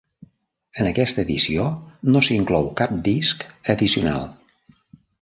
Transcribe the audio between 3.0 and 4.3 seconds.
disc addicional.